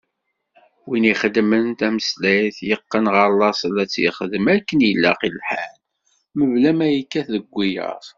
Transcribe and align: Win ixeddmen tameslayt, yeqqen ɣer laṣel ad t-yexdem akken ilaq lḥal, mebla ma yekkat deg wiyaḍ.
Win 0.89 1.05
ixeddmen 1.11 1.65
tameslayt, 1.79 2.57
yeqqen 2.69 3.05
ɣer 3.15 3.29
laṣel 3.39 3.75
ad 3.83 3.89
t-yexdem 3.93 4.45
akken 4.55 4.79
ilaq 4.89 5.21
lḥal, 5.35 5.77
mebla 6.37 6.71
ma 6.77 6.87
yekkat 6.89 7.27
deg 7.35 7.45
wiyaḍ. 7.55 8.03